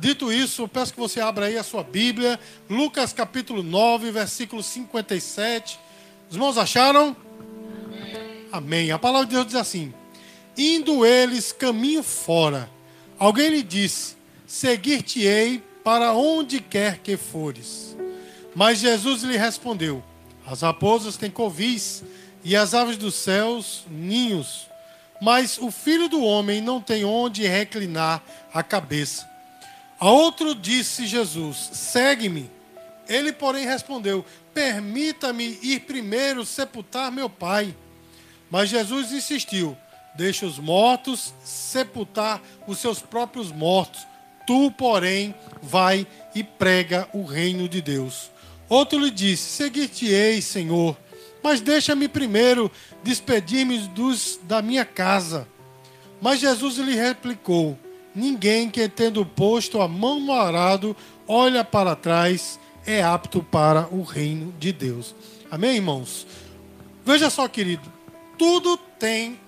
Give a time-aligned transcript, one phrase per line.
[0.00, 5.78] Dito isso, peço que você abra aí a sua Bíblia, Lucas capítulo 9, versículo 57.
[6.26, 7.14] Os irmãos acharam?
[7.86, 8.46] Amém.
[8.50, 8.90] Amém.
[8.92, 9.92] A palavra de Deus diz assim:
[10.56, 12.70] Indo eles caminho fora,
[13.18, 14.16] alguém lhe disse:
[14.46, 17.94] Seguir-te-ei para onde quer que fores.
[18.54, 20.02] Mas Jesus lhe respondeu:
[20.46, 22.02] As raposas têm covis
[22.42, 24.66] e as aves dos céus ninhos,
[25.20, 29.29] mas o filho do homem não tem onde reclinar a cabeça.
[30.00, 32.50] A outro disse Jesus: Segue-me.
[33.06, 37.76] Ele, porém, respondeu: Permita-me ir primeiro sepultar meu pai.
[38.50, 39.76] Mas Jesus insistiu:
[40.14, 44.06] Deixa os mortos sepultar os seus próprios mortos.
[44.46, 48.30] Tu, porém, vai e prega o reino de Deus.
[48.70, 50.96] Outro lhe disse: Seguir-te-ei, Senhor,
[51.42, 55.46] mas deixa-me primeiro despedir-me dos da minha casa.
[56.22, 57.78] Mas Jesus lhe replicou:
[58.14, 64.02] Ninguém que, tendo posto a mão no arado, olha para trás, é apto para o
[64.02, 65.14] reino de Deus.
[65.50, 66.26] Amém, irmãos?
[67.04, 67.90] Veja só, querido,
[68.36, 69.38] tudo tem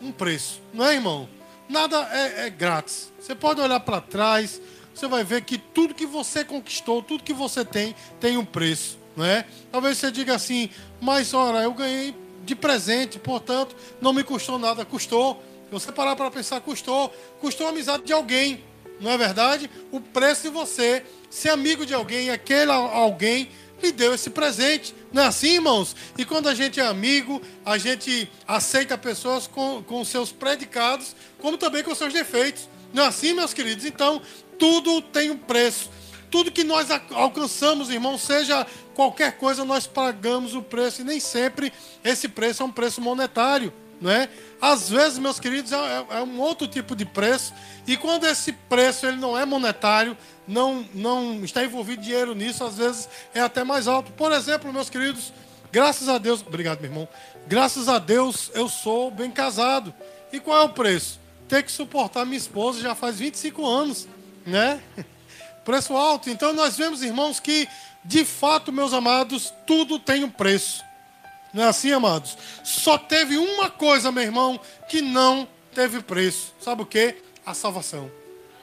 [0.00, 1.28] um preço, não é, irmão?
[1.68, 3.12] Nada é, é grátis.
[3.18, 4.60] Você pode olhar para trás,
[4.94, 8.98] você vai ver que tudo que você conquistou, tudo que você tem, tem um preço,
[9.16, 9.44] não é?
[9.70, 10.68] Talvez você diga assim,
[11.00, 14.84] mas ora, eu ganhei de presente, portanto, não me custou nada.
[14.84, 15.42] Custou.
[15.72, 17.10] Se você parar para pensar, custou.
[17.40, 18.62] Custou a amizade de alguém,
[19.00, 19.70] não é verdade?
[19.90, 23.48] O preço de você ser amigo de alguém, aquele alguém
[23.82, 24.94] lhe deu esse presente.
[25.10, 25.96] Não é assim, irmãos?
[26.18, 31.56] E quando a gente é amigo, a gente aceita pessoas com, com seus predicados, como
[31.56, 32.68] também com seus defeitos.
[32.92, 33.86] Não é assim, meus queridos?
[33.86, 34.20] Então,
[34.58, 35.88] tudo tem um preço.
[36.30, 41.00] Tudo que nós alcançamos, irmão, seja qualquer coisa, nós pagamos o preço.
[41.00, 41.72] E nem sempre
[42.04, 43.72] esse preço é um preço monetário.
[44.02, 44.28] Não é?
[44.60, 47.54] Às vezes, meus queridos, é, é, é um outro tipo de preço.
[47.86, 52.76] E quando esse preço ele não é monetário, não, não está envolvido dinheiro nisso, às
[52.76, 54.12] vezes é até mais alto.
[54.12, 55.32] Por exemplo, meus queridos,
[55.70, 57.08] graças a Deus, obrigado, meu irmão.
[57.46, 59.94] Graças a Deus eu sou bem casado.
[60.32, 61.22] E qual é o preço?
[61.52, 64.08] ter que suportar minha esposa já faz 25 anos,
[64.46, 64.80] né?
[65.66, 66.30] Preço alto.
[66.30, 67.68] Então nós vemos, irmãos, que
[68.02, 70.82] de fato, meus amados, tudo tem um preço.
[71.52, 72.36] Não é assim, amados?
[72.64, 74.58] Só teve uma coisa, meu irmão,
[74.88, 76.54] que não teve preço.
[76.60, 77.16] Sabe o que?
[77.44, 78.10] A salvação.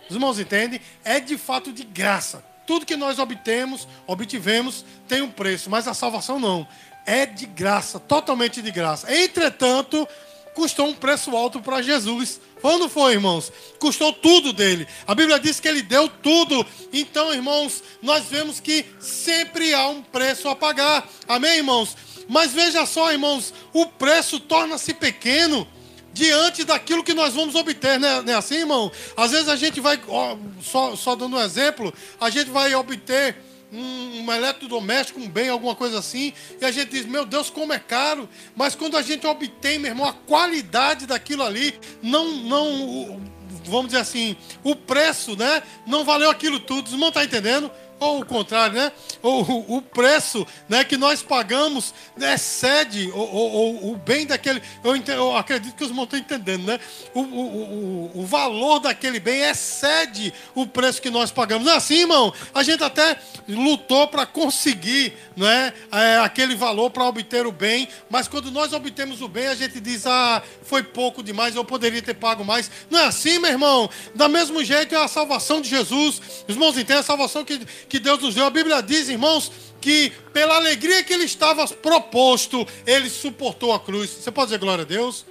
[0.09, 0.81] Os irmãos entendem?
[1.03, 2.44] É de fato de graça.
[2.66, 6.67] Tudo que nós obtemos, obtivemos, tem um preço, mas a salvação não.
[7.05, 9.11] É de graça, totalmente de graça.
[9.11, 10.07] Entretanto,
[10.53, 12.39] custou um preço alto para Jesus.
[12.61, 13.51] Quando foi, irmãos?
[13.79, 14.88] Custou tudo dele.
[15.07, 16.66] A Bíblia diz que ele deu tudo.
[16.91, 21.07] Então, irmãos, nós vemos que sempre há um preço a pagar.
[21.27, 21.95] Amém, irmãos?
[22.29, 25.67] Mas veja só, irmãos, o preço torna-se pequeno
[26.13, 28.22] diante daquilo que nós vamos obter, né?
[28.22, 28.91] não é assim, irmão?
[29.17, 31.91] Às vezes a gente vai, ó, só, só dando um exemplo,
[32.22, 33.35] a gente vai obter
[33.73, 36.31] um, um eletrodoméstico, um bem, alguma coisa assim,
[36.62, 38.29] e a gente diz, meu Deus, como é caro.
[38.56, 43.22] Mas quando a gente obtém, meu irmão, a qualidade daquilo ali, não, não,
[43.66, 45.63] vamos dizer assim, o preço, né?
[45.88, 46.88] Não valeu aquilo tudo.
[46.88, 47.72] Os irmãos estão entendendo?
[48.00, 48.92] Ou o contrário, né?
[49.22, 54.62] O, o preço né, que nós pagamos excede o, o, o bem daquele.
[54.84, 56.80] Eu, entendo, eu, acredito que os irmãos estão entendendo, né?
[57.14, 61.66] O, o, o, valor daquele bem excede o preço que nós pagamos.
[61.66, 62.34] Não é assim, irmão?
[62.54, 68.28] A gente até lutou para conseguir né, é, aquele valor para obter o bem, mas
[68.28, 72.14] quando nós obtemos o bem, a gente diz, ah, foi pouco demais, eu poderia ter
[72.14, 72.72] pago mais.
[72.90, 73.90] Não é assim, meu irmão?
[74.16, 76.22] Da mesmo jeito é a salvação de Jesus.
[76.48, 78.45] Os irmãos entendem a salvação que que Deus nos deu.
[78.45, 79.51] A Bíblia diz, irmãos,
[79.81, 84.09] que pela alegria que ele estava proposto, ele suportou a cruz.
[84.09, 85.25] Você pode dizer glória a Deus?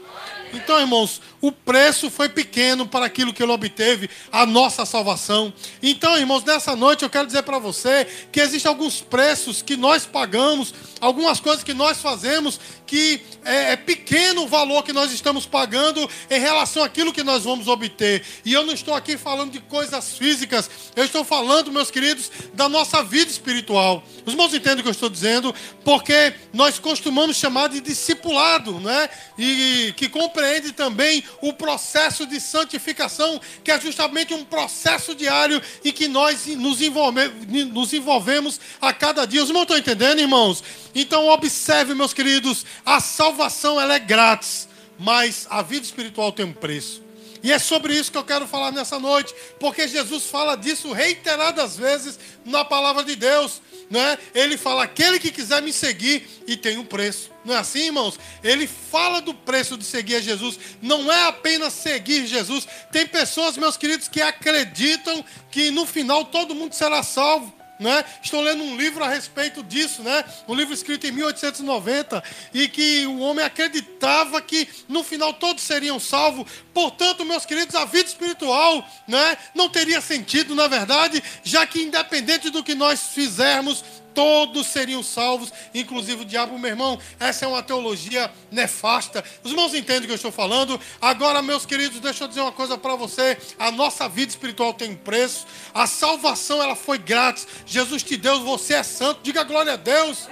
[0.52, 5.52] Então, irmãos, o preço foi pequeno para aquilo que ele obteve, a nossa salvação.
[5.82, 10.04] Então, irmãos, nessa noite eu quero dizer para você que existem alguns preços que nós
[10.04, 15.46] pagamos, algumas coisas que nós fazemos, que é, é pequeno o valor que nós estamos
[15.46, 18.24] pagando em relação àquilo que nós vamos obter.
[18.44, 22.68] E eu não estou aqui falando de coisas físicas, eu estou falando, meus queridos, da
[22.68, 24.02] nossa vida espiritual.
[24.26, 29.08] Os irmãos entendem o que eu estou dizendo, porque nós costumamos chamar de discipulado, né?
[29.38, 30.37] E que compreende
[30.72, 36.80] também o processo de santificação, que é justamente um processo diário em que nós nos,
[36.80, 37.28] envolve,
[37.66, 39.42] nos envolvemos a cada dia.
[39.42, 40.62] Os irmãos estão entendendo, irmãos?
[40.94, 44.68] Então, observe, meus queridos, a salvação ela é grátis,
[44.98, 47.02] mas a vida espiritual tem um preço.
[47.42, 51.76] E é sobre isso que eu quero falar nessa noite, porque Jesus fala disso reiteradas
[51.76, 53.60] vezes na palavra de Deus.
[53.90, 54.18] Não é?
[54.34, 57.30] Ele fala: aquele que quiser me seguir e tem um preço.
[57.44, 58.18] Não é assim, irmãos?
[58.42, 60.58] Ele fala do preço de seguir a Jesus.
[60.82, 62.66] Não é apenas seguir Jesus.
[62.92, 67.57] Tem pessoas, meus queridos, que acreditam que no final todo mundo será salvo.
[67.78, 68.04] Né?
[68.22, 70.24] Estou lendo um livro a respeito disso, né?
[70.46, 72.22] um livro escrito em 1890,
[72.52, 76.50] e que o homem acreditava que no final todos seriam salvos.
[76.74, 82.50] Portanto, meus queridos, a vida espiritual né, não teria sentido, na verdade, já que independente
[82.50, 83.84] do que nós fizermos,
[84.18, 86.98] todos seriam salvos, inclusive o diabo, meu irmão.
[87.20, 89.22] Essa é uma teologia nefasta.
[89.44, 90.80] Os irmãos entendem o que eu estou falando?
[91.00, 93.38] Agora, meus queridos, deixa eu dizer uma coisa para você.
[93.56, 95.46] A nossa vida espiritual tem preço.
[95.72, 97.46] A salvação ela foi grátis.
[97.64, 99.20] Jesus te deu, você é santo.
[99.22, 100.28] Diga glória a Deus.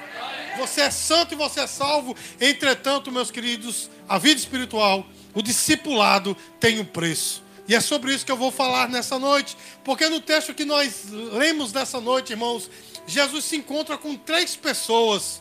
[0.59, 2.17] Você é santo e você é salvo.
[2.41, 7.47] Entretanto, meus queridos, a vida espiritual, o discipulado tem um preço.
[7.69, 9.57] E é sobre isso que eu vou falar nessa noite.
[9.85, 12.71] Porque no texto que nós lemos nessa noite, irmãos,
[13.07, 15.41] Jesus se encontra com três pessoas.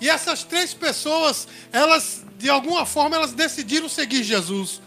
[0.00, 4.80] E essas três pessoas, elas, de alguma forma, elas decidiram seguir Jesus.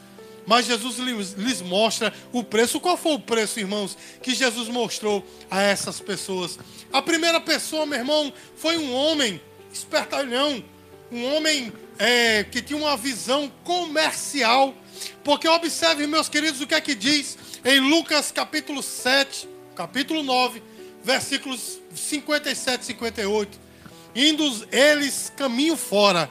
[0.45, 2.79] Mas Jesus lhes mostra o preço.
[2.79, 6.57] Qual foi o preço, irmãos, que Jesus mostrou a essas pessoas?
[6.91, 9.41] A primeira pessoa, meu irmão, foi um homem
[9.71, 10.63] espertalhão,
[11.11, 14.73] um homem é, que tinha uma visão comercial.
[15.23, 20.61] Porque observe, meus queridos, o que é que diz em Lucas capítulo 7, capítulo 9,
[21.03, 23.59] versículos 57 e 58.
[24.15, 26.29] Indo eles caminho fora,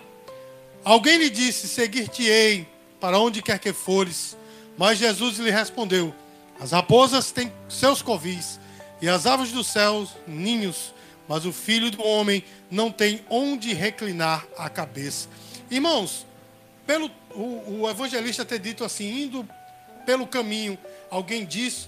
[0.84, 2.66] alguém lhe disse: Seguir-te-ei
[3.00, 4.36] para onde quer que fores.
[4.78, 6.14] Mas Jesus lhe respondeu:
[6.58, 8.58] As raposas têm seus covis,
[9.00, 10.94] e as aves dos céus ninhos,
[11.28, 15.28] mas o filho do homem não tem onde reclinar a cabeça.
[15.70, 16.26] Irmãos,
[16.86, 19.48] pelo o, o evangelista ter dito assim, indo
[20.04, 20.78] pelo caminho,
[21.10, 21.86] alguém disse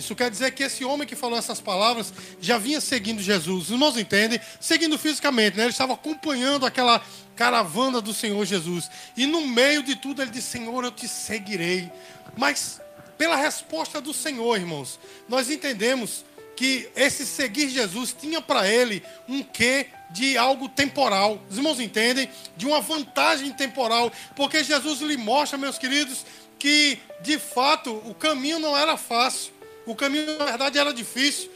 [0.00, 3.64] isso quer dizer que esse homem que falou essas palavras já vinha seguindo Jesus.
[3.64, 4.40] Os irmãos entendem?
[4.58, 5.64] Seguindo fisicamente, né?
[5.64, 7.02] Ele estava acompanhando aquela
[7.36, 8.90] caravana do Senhor Jesus.
[9.16, 11.90] E no meio de tudo ele disse: Senhor, eu te seguirei.
[12.36, 12.80] Mas
[13.18, 14.98] pela resposta do Senhor, irmãos,
[15.28, 16.24] nós entendemos
[16.56, 21.38] que esse seguir Jesus tinha para ele um quê de algo temporal.
[21.48, 22.30] Os irmãos entendem?
[22.56, 24.10] De uma vantagem temporal.
[24.34, 26.24] Porque Jesus lhe mostra, meus queridos,
[26.58, 29.59] que de fato o caminho não era fácil.
[29.90, 31.50] O caminho, na verdade, era difícil.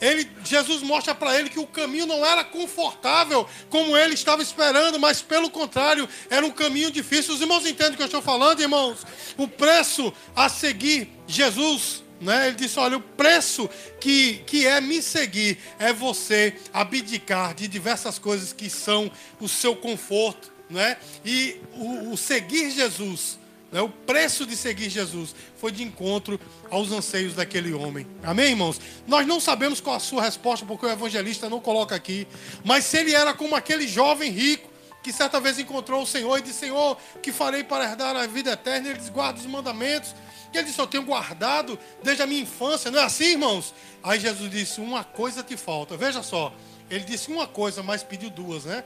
[0.00, 4.98] Ele, Jesus mostra para ele que o caminho não era confortável como ele estava esperando,
[4.98, 7.34] mas pelo contrário, era um caminho difícil.
[7.34, 9.06] Os irmãos entendem o que eu estou falando, irmãos?
[9.36, 12.48] O preço a seguir Jesus, né?
[12.48, 13.68] Ele disse: olha, o preço
[14.00, 19.10] que, que é me seguir é você abdicar de diversas coisas que são
[19.40, 20.96] o seu conforto, né?
[21.24, 23.38] E o, o seguir Jesus?
[23.80, 26.38] O preço de seguir Jesus foi de encontro
[26.70, 28.06] aos anseios daquele homem.
[28.22, 28.80] Amém, irmãos?
[29.06, 32.26] Nós não sabemos qual a sua resposta, porque o evangelista não coloca aqui.
[32.64, 34.70] Mas se ele era como aquele jovem rico
[35.02, 38.52] que certa vez encontrou o Senhor e disse: Senhor, que farei para herdar a vida
[38.52, 38.88] eterna?
[38.88, 40.14] Ele diz: guarda os mandamentos.
[40.52, 42.90] E ele disse: Eu tenho guardado desde a minha infância.
[42.90, 43.74] Não é assim, irmãos?
[44.02, 45.96] Aí Jesus disse: Uma coisa te falta.
[45.96, 46.54] Veja só.
[46.90, 48.84] Ele disse uma coisa, mas pediu duas, né?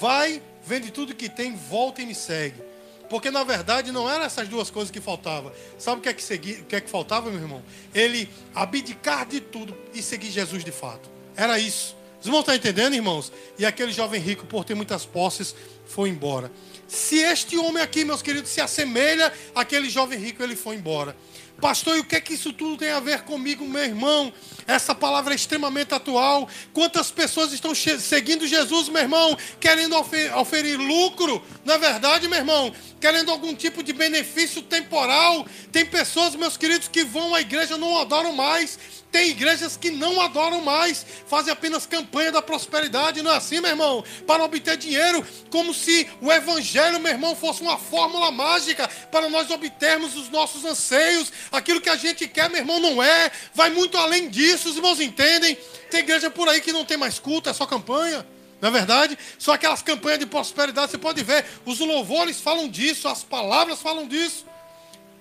[0.00, 2.62] Vai, vende tudo que tem, volta e me segue.
[3.08, 5.52] Porque na verdade não eram essas duas coisas que faltavam.
[5.78, 7.62] Sabe o que é que, segui, o que, é que faltava, meu irmão?
[7.94, 11.08] Ele abdicar de tudo e seguir Jesus de fato.
[11.36, 11.96] Era isso.
[12.20, 13.32] Os irmãos estão entendendo, irmãos?
[13.58, 15.54] E aquele jovem rico, por ter muitas posses,
[15.86, 16.50] foi embora.
[16.88, 21.16] Se este homem aqui, meus queridos, se assemelha àquele jovem rico, ele foi embora.
[21.60, 24.32] Pastor, e o que é que isso tudo tem a ver comigo, meu irmão?
[24.64, 26.48] Essa palavra é extremamente atual.
[26.72, 29.96] Quantas pessoas estão seguindo Jesus, meu irmão, querendo
[30.36, 31.42] oferir lucro?
[31.64, 35.46] Na é verdade, meu irmão, querendo algum tipo de benefício temporal.
[35.78, 38.76] Tem pessoas, meus queridos, que vão à igreja não adoram mais
[39.12, 43.70] tem igrejas que não adoram mais, fazem apenas campanha da prosperidade, não é assim, meu
[43.70, 44.04] irmão?
[44.26, 49.50] Para obter dinheiro, como se o evangelho, meu irmão, fosse uma fórmula mágica para nós
[49.50, 53.96] obtermos os nossos anseios, aquilo que a gente quer, meu irmão, não é, vai muito
[53.96, 55.56] além disso, os irmãos entendem?
[55.90, 58.26] Tem igreja por aí que não tem mais culto, é só campanha.
[58.60, 59.16] Não é verdade?
[59.38, 64.06] Só aquelas campanhas de prosperidade, você pode ver, os louvores falam disso, as palavras falam
[64.06, 64.44] disso.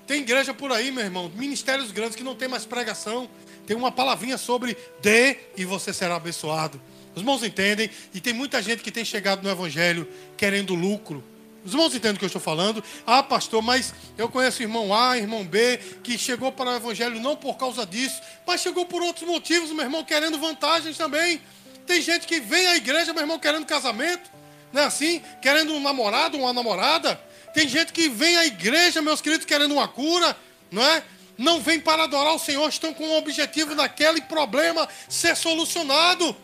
[0.08, 3.30] Tem igreja por aí, meu irmão, ministérios grandes que não tem mais pregação,
[3.66, 6.82] tem uma palavrinha sobre dê e você será abençoado.
[7.14, 11.22] Os irmãos entendem, e tem muita gente que tem chegado no Evangelho querendo lucro.
[11.66, 12.82] Os irmãos entendem o que eu estou falando?
[13.06, 17.36] Ah, pastor, mas eu conheço irmão A, irmão B, que chegou para o Evangelho não
[17.36, 21.42] por causa disso, mas chegou por outros motivos, meu irmão, querendo vantagens também.
[21.86, 24.32] Tem gente que vem à igreja, meu irmão, querendo casamento,
[24.72, 25.22] não é assim?
[25.42, 27.20] Querendo um namorado, uma namorada.
[27.58, 30.38] Tem gente que vem à igreja, meus queridos, querendo uma cura,
[30.70, 31.04] não é?
[31.36, 36.38] não vêm para adorar o Senhor, estão com o objetivo daquele problema ser solucionado.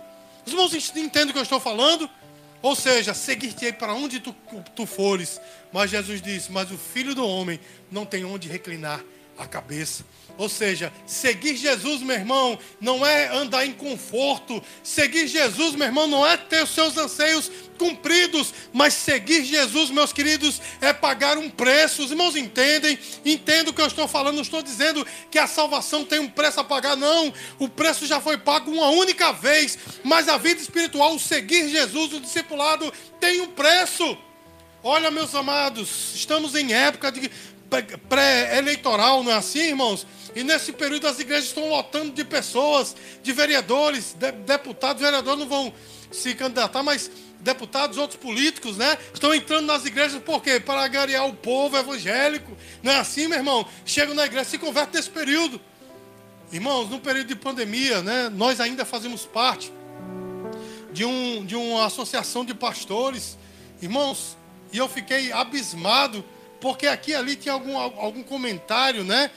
[0.44, 2.10] Os irmãos entendem o que eu estou falando?
[2.64, 4.36] Ou seja, seguir-te para onde tu,
[4.76, 5.40] tu fores.
[5.72, 7.60] Mas Jesus disse: Mas o filho do homem
[7.92, 9.00] não tem onde reclinar
[9.38, 10.06] a cabeça.
[10.36, 14.64] Ou seja, seguir Jesus, meu irmão, não é andar em conforto.
[14.82, 18.52] Seguir Jesus, meu irmão, não é ter os seus anseios cumpridos.
[18.74, 22.04] Mas seguir Jesus, meus queridos, é pagar um preço.
[22.04, 22.98] Os irmãos entendem?
[23.24, 24.36] Entendem o que eu estou falando.
[24.36, 27.32] Não estou dizendo que a salvação tem um preço a pagar, não.
[27.60, 29.78] O preço já foi pago uma única vez.
[30.04, 34.18] Mas a vida espiritual, o seguir Jesus, o discipulado, tem um preço.
[34.86, 37.32] Olha, meus amados, estamos em época de
[37.82, 40.06] pré-eleitoral, não é assim, irmãos?
[40.36, 45.48] E nesse período as igrejas estão lotando de pessoas, de vereadores, de, deputados, vereadores não
[45.48, 45.74] vão
[46.12, 48.98] se candidatar, mas deputados, outros políticos, né?
[49.14, 50.60] Estão entrando nas igrejas por quê?
[50.60, 52.56] Para agariar o povo evangélico.
[52.82, 53.68] Não é assim, meu irmão?
[53.86, 55.60] Chegam na igreja, se convertem nesse período.
[56.52, 58.30] Irmãos, no período de pandemia, né?
[58.30, 59.72] Nós ainda fazemos parte
[60.94, 63.38] de, um, de uma associação de pastores.
[63.82, 64.38] Irmãos,
[64.72, 66.24] e eu fiquei abismado,
[66.64, 69.30] porque aqui ali tinha algum, algum comentário, né?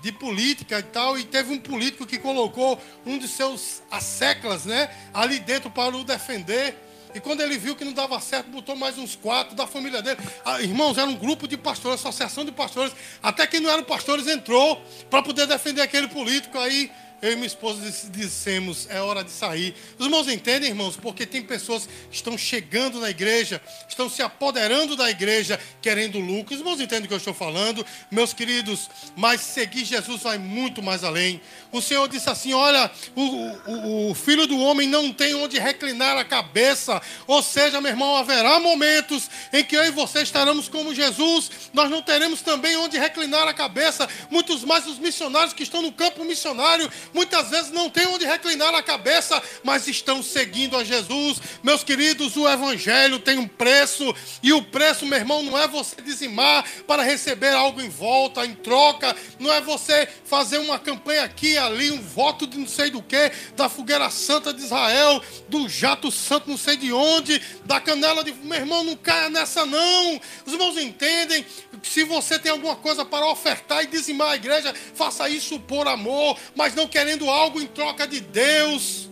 [0.00, 4.90] de política e tal, e teve um político que colocou um de seus asseclas, né,
[5.14, 6.76] ali dentro para o defender.
[7.14, 10.18] E quando ele viu que não dava certo, botou mais uns quatro da família dele.
[10.44, 12.92] Ah, irmãos, era um grupo de pastores, associação de pastores.
[13.22, 16.58] Até quem não eram pastores entrou para poder defender aquele político.
[16.58, 16.90] Aí
[17.22, 19.76] eu e minha esposa dissemos, é hora de sair.
[19.96, 20.96] Os irmãos entendem, irmãos?
[20.96, 26.52] Porque tem pessoas que estão chegando na igreja, estão se apoderando da igreja, querendo lucro.
[26.52, 28.90] Os irmãos entendem o que eu estou falando, meus queridos?
[29.14, 31.40] Mas seguir Jesus vai muito mais além.
[31.70, 36.18] O Senhor disse assim: Olha, o, o, o filho do homem não tem onde reclinar
[36.18, 37.00] a cabeça.
[37.28, 41.88] Ou seja, meu irmão, haverá momentos em que eu e você estaremos como Jesus, nós
[41.88, 44.08] não teremos também onde reclinar a cabeça.
[44.28, 48.74] Muitos mais os missionários que estão no campo missionário muitas vezes não têm onde reclinar
[48.74, 51.40] a cabeça, mas estão seguindo a Jesus.
[51.62, 56.00] Meus queridos, o Evangelho tem um preço, e o preço, meu irmão, não é você
[56.00, 61.56] dizimar para receber algo em volta, em troca, não é você fazer uma campanha aqui
[61.56, 66.10] ali, um voto de não sei do que, da fogueira santa de Israel, do jato
[66.10, 68.32] santo não sei de onde, da canela de.
[68.32, 70.20] Meu irmão, não caia nessa, não.
[70.46, 71.44] Os irmãos entendem
[71.82, 76.38] se você tem alguma coisa para ofertar e dizimar a igreja, faça isso por amor,
[76.54, 79.08] mas não quer querendo algo em troca de Deus.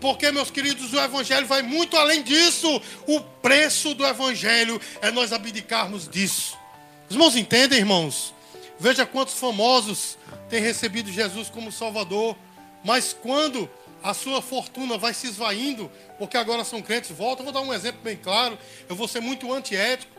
[0.00, 2.80] Porque, meus queridos, o Evangelho vai muito além disso.
[3.06, 6.56] O preço do Evangelho é nós abdicarmos disso.
[7.08, 8.32] Os irmãos entendem, irmãos?
[8.78, 10.16] Veja quantos famosos
[10.48, 12.36] têm recebido Jesus como Salvador.
[12.84, 13.68] Mas quando
[14.04, 17.42] a sua fortuna vai se esvaindo, porque agora são crentes, volta.
[17.42, 18.56] Vou dar um exemplo bem claro.
[18.88, 20.12] Eu vou ser muito antiético,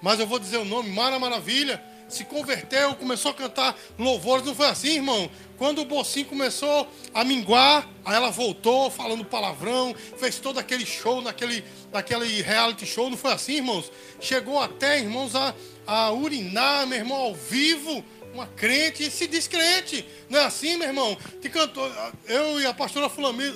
[0.00, 4.44] mas eu vou dizer o nome: Mara Maravilha se converteu, começou a cantar louvores.
[4.44, 5.30] Não foi assim, irmão?
[5.58, 11.20] Quando o Bocinho começou a minguar, aí ela voltou falando palavrão, fez todo aquele show,
[11.20, 11.62] naquele,
[11.92, 13.10] naquele reality show.
[13.10, 13.92] Não foi assim, irmãos?
[14.20, 15.54] Chegou até, irmãos, a,
[15.86, 18.04] a urinar, meu irmão, ao vivo.
[18.32, 20.06] Uma crente e se crente.
[20.28, 21.16] Não é assim, meu irmão?
[21.40, 21.90] Te cantou,
[22.26, 23.10] eu e a pastora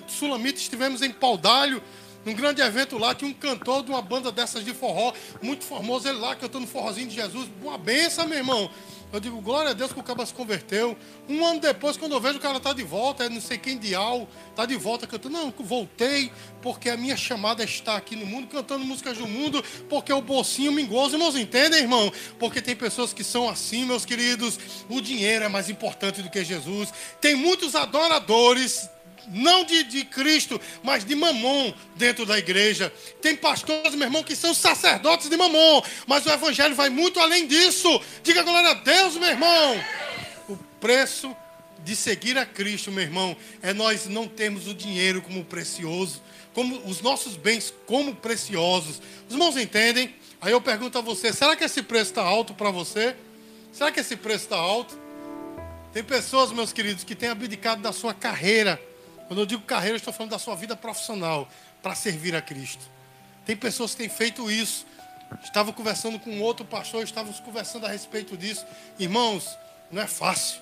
[0.09, 1.81] Sulamita estivemos em Paudalho
[2.25, 6.09] num grande evento lá, tinha um cantor de uma banda dessas de forró, muito famoso,
[6.09, 7.49] ele lá cantando forrozinho de Jesus.
[7.63, 8.71] Uma benção, meu irmão.
[9.13, 10.97] Eu digo, glória a Deus que o cara se converteu.
[11.29, 13.77] Um ano depois, quando eu vejo o cara tá de volta, é não sei quem
[13.77, 14.27] de Al,
[14.57, 15.37] tá de volta cantando.
[15.37, 20.11] Não, voltei, porque a minha chamada está aqui no mundo, cantando músicas do mundo, porque
[20.11, 21.17] o bolsinho me goza.
[21.17, 22.11] Irmãos, entendem, irmão?
[22.39, 24.59] Porque tem pessoas que são assim, meus queridos.
[24.89, 26.91] O dinheiro é mais importante do que Jesus.
[27.21, 28.89] Tem muitos adoradores
[29.29, 32.93] não de, de Cristo, mas de mamon dentro da igreja.
[33.21, 37.47] Tem pastores, meu irmão, que são sacerdotes de mamon, mas o evangelho vai muito além
[37.47, 38.01] disso.
[38.23, 39.85] Diga glória a Deus, meu irmão.
[40.49, 41.35] O preço
[41.85, 46.77] de seguir a Cristo, meu irmão, é nós não termos o dinheiro como precioso, como
[46.87, 49.01] os nossos bens como preciosos.
[49.29, 50.15] Os irmãos entendem?
[50.41, 53.17] Aí eu pergunto a você: será que esse preço está alto para você?
[53.73, 55.01] Será que esse preço está alto?
[55.93, 58.81] Tem pessoas, meus queridos, que têm abdicado da sua carreira
[59.33, 61.49] quando eu digo carreira, eu estou falando da sua vida profissional
[61.83, 62.85] para servir a Cristo.
[63.47, 64.85] Tem pessoas que têm feito isso.
[65.43, 68.67] Estava conversando com outro pastor, estávamos conversando a respeito disso.
[68.99, 69.57] Irmãos,
[69.91, 70.61] não é fácil.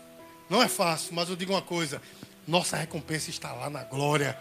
[0.48, 2.00] Não é fácil, mas eu digo uma coisa:
[2.46, 4.38] nossa recompensa está lá na glória.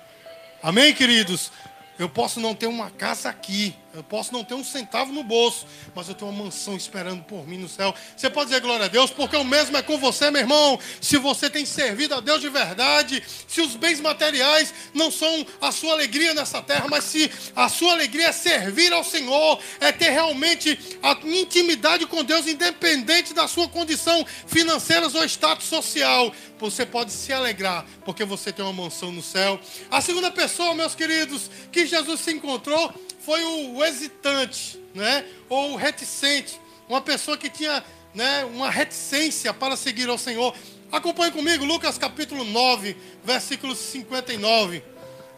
[0.61, 1.51] Amém, queridos?
[1.97, 5.65] Eu posso não ter uma casa aqui, Eu posso não ter um centavo no bolso,
[5.95, 7.93] mas eu tenho uma mansão esperando por mim no céu.
[8.15, 10.79] Você pode dizer glória a Deus, porque o mesmo é com você, meu irmão.
[11.01, 15.71] Se você tem servido a Deus de verdade, se os bens materiais não são a
[15.71, 20.11] sua alegria nessa terra, mas se a sua alegria é servir ao Senhor, é ter
[20.11, 27.11] realmente a intimidade com Deus, independente da sua condição financeira ou status social, você pode
[27.11, 29.59] se alegrar, porque você tem uma mansão no céu.
[29.89, 32.93] A segunda pessoa, meus queridos, que Jesus se encontrou
[33.29, 35.23] foi o hesitante, né?
[35.47, 40.55] ou o reticente, uma pessoa que tinha né, uma reticência para seguir ao Senhor.
[40.91, 44.81] Acompanhe comigo, Lucas capítulo 9, versículo 59.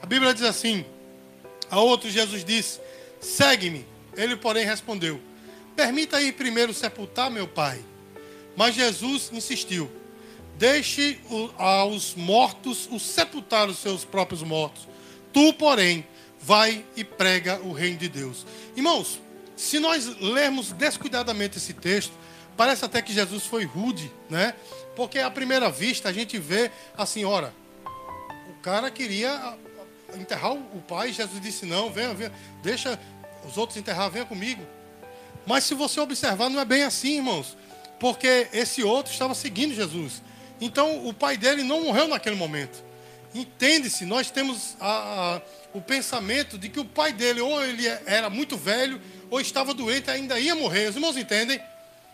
[0.02, 0.86] A Bíblia diz assim:
[1.70, 2.80] A outro Jesus disse:
[3.20, 3.86] Segue-me.
[4.16, 5.20] Ele, porém, respondeu:
[5.76, 7.84] Permita ir primeiro sepultar meu pai.
[8.56, 9.92] Mas Jesus insistiu:
[10.58, 11.20] Deixe
[11.58, 14.88] aos mortos o sepultar os seus próprios mortos.
[15.34, 16.06] Tu, porém,
[16.42, 18.46] vai e prega o reino de Deus.
[18.76, 19.20] Irmãos,
[19.56, 22.14] se nós lermos descuidadamente esse texto,
[22.58, 24.56] parece até que Jesus foi rude, né?
[24.96, 27.54] Porque à primeira vista a gente vê assim, ora,
[28.50, 29.56] o cara queria
[30.16, 32.32] enterrar o pai, Jesus disse não, venha, venha,
[32.62, 33.00] deixa
[33.48, 34.66] os outros enterrar, venha comigo.
[35.46, 37.58] Mas se você observar, não é bem assim, irmãos,
[38.00, 40.22] porque esse outro estava seguindo Jesus.
[40.60, 42.84] Então o pai dele não morreu naquele momento.
[43.34, 45.42] Entende-se, nós temos a, a
[45.74, 50.08] o pensamento de que o pai dele ou ele era muito velho ou estava doente
[50.08, 50.90] e ainda ia morrer.
[50.90, 51.62] Os irmãos entendem?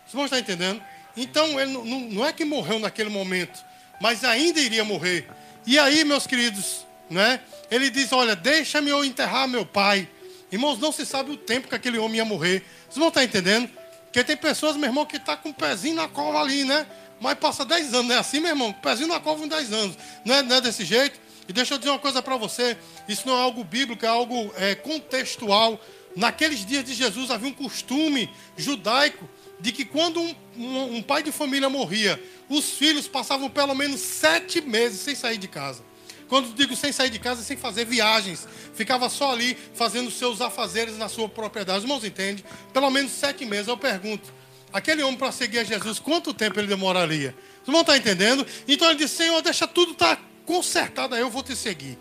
[0.06, 0.82] Os irmãos estão entendendo?
[1.16, 3.58] Então, ele não, não é que morreu naquele momento,
[4.00, 5.28] mas ainda iria morrer.
[5.66, 7.40] E aí, meus queridos, né?
[7.70, 10.08] Ele diz: Olha, deixa-me eu enterrar meu pai.
[10.50, 12.64] Irmãos, não se sabe o tempo que aquele homem ia morrer.
[12.84, 13.68] Vocês vão estar entendendo?
[14.04, 16.86] Porque tem pessoas, meu irmão, que está com o pezinho na cova ali, né?
[17.20, 18.72] Mas passa 10 anos, não é assim, meu irmão?
[18.72, 19.98] Pezinho na cova em 10 anos.
[20.24, 21.20] Não é, não é desse jeito?
[21.48, 22.76] E deixa eu dizer uma coisa para você:
[23.08, 25.80] isso não é algo bíblico, é algo é, contextual.
[26.14, 29.28] Naqueles dias de Jesus havia um costume judaico
[29.60, 34.00] de que quando um, um, um pai de família morria, os filhos passavam pelo menos
[34.00, 35.82] sete meses sem sair de casa.
[36.28, 38.46] Quando digo sem sair de casa, sem fazer viagens.
[38.74, 41.78] Ficava só ali fazendo seus afazeres na sua propriedade.
[41.78, 42.44] Os irmãos entendem?
[42.72, 43.66] Pelo menos sete meses.
[43.66, 44.32] Eu pergunto,
[44.70, 47.34] aquele homem para seguir a Jesus, quanto tempo ele demoraria?
[47.62, 48.46] Os irmãos estão entendendo?
[48.66, 51.98] Então ele disse, Senhor, deixa tudo estar tá consertada, eu vou te seguir.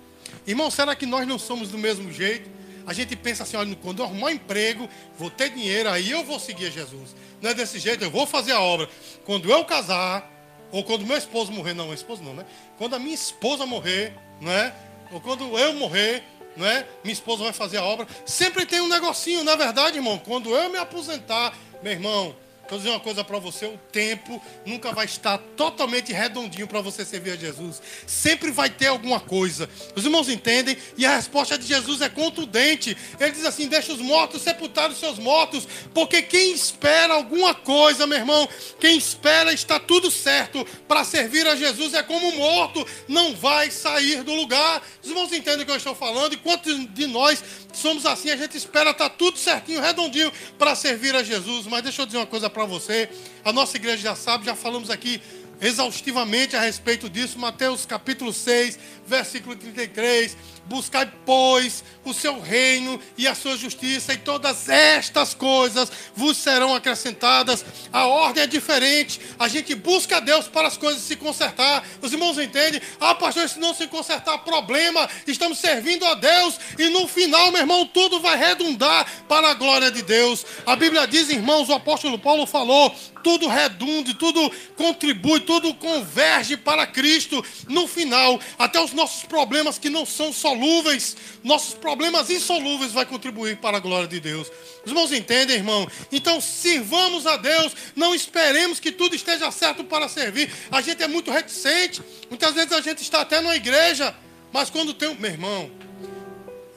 [0.48, 2.50] Irmão, será que nós não somos do mesmo jeito?
[2.86, 4.88] A gente pensa assim, olha, quando eu arrumar um emprego,
[5.20, 7.14] vou ter dinheiro, aí eu vou seguir Jesus.
[7.42, 8.90] Não é desse jeito, eu vou fazer a obra.
[9.26, 10.32] Quando eu casar,
[10.72, 12.46] ou quando meu esposo morrer, não, meu esposo não, né?
[12.78, 14.74] Quando a minha esposa morrer, não é?
[15.12, 16.24] Ou quando eu morrer,
[16.56, 16.88] não é?
[17.04, 18.08] Minha esposa vai fazer a obra.
[18.26, 20.18] Sempre tem um negocinho, na é verdade, irmão.
[20.20, 22.34] Quando eu me aposentar, meu irmão,
[22.70, 27.06] Vou dizer uma coisa para você: o tempo nunca vai estar totalmente redondinho para você
[27.06, 27.82] servir a Jesus.
[28.06, 29.70] Sempre vai ter alguma coisa.
[29.96, 30.78] Os irmãos entendem?
[30.98, 32.96] E a resposta de Jesus é contundente.
[33.20, 38.06] Ele diz assim: Deixa os mortos sepultar os seus mortos, porque quem espera alguma coisa,
[38.06, 38.48] meu irmão,
[38.80, 44.24] quem espera está tudo certo para servir a Jesus é como morto, não vai sair
[44.24, 44.82] do lugar.
[45.02, 46.34] Os irmãos entendem o que eu estou falando?
[46.34, 48.30] E quantos de nós somos assim?
[48.30, 51.66] A gente espera estar tá tudo certinho, redondinho para servir a Jesus.
[51.68, 53.08] Mas deixa eu dizer uma coisa para você.
[53.46, 55.22] A nossa igreja já sabe, já falamos aqui
[55.62, 57.38] exaustivamente a respeito disso.
[57.38, 60.36] Mateus capítulo 6, versículo 33.
[60.68, 66.76] Buscai, pois, o seu reino e a sua justiça, e todas estas coisas vos serão
[66.76, 67.64] acrescentadas.
[67.92, 69.22] A ordem é diferente.
[69.40, 71.84] A gente busca Deus para as coisas se consertar.
[72.02, 72.82] Os irmãos entendem?
[73.00, 75.10] Ah, pastor, se não se consertar, problema.
[75.26, 79.90] Estamos servindo a Deus, e no final, meu irmão, tudo vai redundar para a glória
[79.90, 80.46] de Deus.
[80.66, 82.94] A Bíblia diz, irmãos, o apóstolo Paulo falou:
[83.28, 87.44] tudo redunda, tudo contribui, tudo converge para Cristo.
[87.68, 93.58] No final, até os nossos problemas que não são solúveis, nossos problemas insolúveis vai contribuir
[93.58, 94.52] para a glória de Deus.
[94.84, 95.88] Os irmãos entendem, irmão?
[96.12, 100.52] Então, sirvamos a Deus, não esperemos que tudo esteja certo para servir.
[100.72, 104.16] A gente é muito reticente, muitas vezes a gente está até na igreja,
[104.52, 105.08] mas quando tem.
[105.16, 105.72] Meu irmão,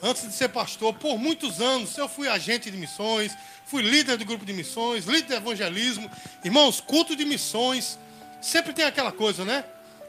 [0.03, 3.33] antes de ser pastor, por muitos anos, eu fui agente de missões,
[3.66, 6.11] fui líder do grupo de missões, líder de evangelismo.
[6.45, 7.99] Irmãos, culto de missões,
[8.43, 9.64] sempre tem aquela coisa, né?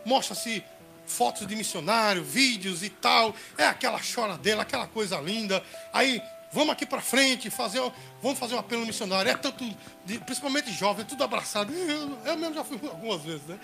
[0.05, 0.63] Mostra-se
[1.11, 3.35] fotos de missionário, vídeos e tal.
[3.57, 5.63] É aquela choradeira, aquela coisa linda.
[5.93, 6.21] Aí,
[6.51, 7.81] vamos aqui para frente, fazer,
[8.21, 9.29] vamos fazer um apelo missionário.
[9.29, 9.63] É tanto,
[10.05, 11.73] de, principalmente jovem, tudo abraçado.
[11.73, 13.59] Eu, eu, mesmo já fui algumas vezes, né?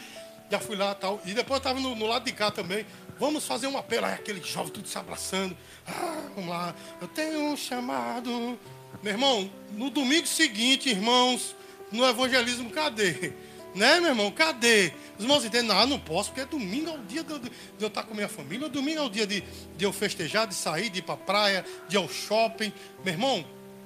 [0.49, 1.19] Já fui lá tal.
[1.25, 2.85] E depois eu estava no, no, lado de cá também.
[3.19, 4.05] Vamos fazer um apelo.
[4.05, 5.57] Aí aquele jovem tudo se abraçando.
[5.85, 6.75] Ah, vamos lá.
[7.01, 8.57] Eu tenho um chamado.
[9.03, 11.55] Meu irmão, no domingo seguinte, irmãos,
[11.91, 13.33] no evangelismo, cadê?
[13.77, 14.31] Né, meu irmão?
[14.31, 14.91] Cadê?
[15.17, 18.15] Os irmãos entendem, não, não posso, porque domingo é o dia de eu, estar com
[18.15, 19.41] minha família, domingo é o dia de,
[19.77, 22.73] de eu festejar, de sair, de ir para a praia, de ir ao shopping.
[23.05, 23.45] Meu irmão,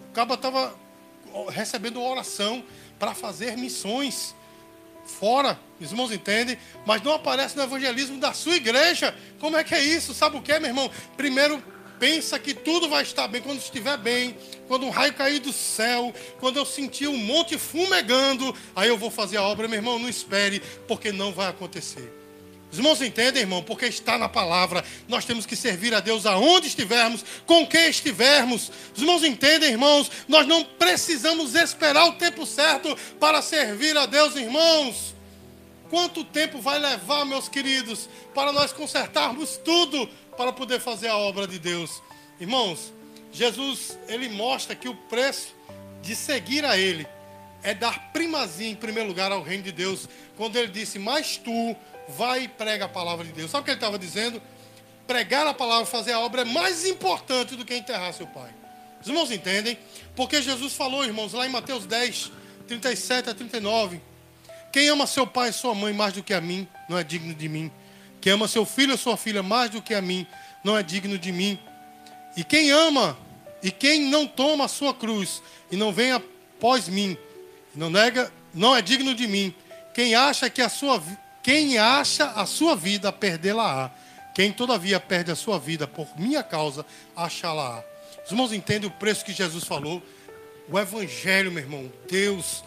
[0.09, 0.73] O cabo estava
[1.49, 2.63] recebendo oração
[2.97, 4.33] para fazer missões
[5.05, 9.15] fora, os irmãos entendem, mas não aparece no evangelismo da sua igreja.
[9.39, 10.13] Como é que é isso?
[10.13, 10.89] Sabe o que, meu irmão?
[11.17, 11.63] Primeiro
[12.01, 14.35] pensa que tudo vai estar bem quando estiver bem,
[14.67, 19.11] quando um raio cair do céu, quando eu sentir um monte fumegando, aí eu vou
[19.11, 22.11] fazer a obra, meu irmão, não espere, porque não vai acontecer.
[22.71, 23.61] Os irmãos entendem, irmão?
[23.61, 24.83] Porque está na palavra.
[25.07, 28.71] Nós temos que servir a Deus aonde estivermos, com quem estivermos.
[28.95, 30.09] Os irmãos entendem, irmãos?
[30.27, 35.13] Nós não precisamos esperar o tempo certo para servir a Deus, irmãos.
[35.91, 41.45] Quanto tempo vai levar, meus queridos, para nós consertarmos tudo para poder fazer a obra
[41.45, 42.01] de Deus?
[42.39, 42.93] Irmãos,
[43.29, 45.53] Jesus, ele mostra que o preço
[46.01, 47.05] de seguir a ele
[47.61, 51.75] é dar primazia em primeiro lugar ao reino de Deus, quando ele disse: "Mas tu
[52.07, 53.51] vai e prega a palavra de Deus.
[53.51, 54.41] Sabe o que ele estava dizendo?
[55.05, 58.55] Pregar a palavra, fazer a obra é mais importante do que enterrar seu pai.
[59.01, 59.77] Os irmãos entendem?
[60.15, 62.31] Porque Jesus falou, irmãos, lá em Mateus 10,
[62.65, 64.10] 37 a 39.
[64.71, 67.33] Quem ama seu pai e sua mãe mais do que a mim, não é digno
[67.33, 67.71] de mim.
[68.21, 70.25] Quem ama seu filho ou sua filha mais do que a mim,
[70.63, 71.59] não é digno de mim.
[72.37, 73.17] E quem ama,
[73.61, 77.17] e quem não toma a sua cruz, e não vem após mim,
[77.75, 79.53] não nega, não é digno de mim.
[79.93, 81.01] Quem acha que a sua
[81.43, 83.89] quem acha a sua vida, perdê-la-á.
[84.33, 87.83] Quem todavia perde a sua vida por minha causa, achá-la-á.
[88.23, 90.01] Os irmãos entendem o preço que Jesus falou?
[90.69, 92.63] O Evangelho, meu irmão, Deus,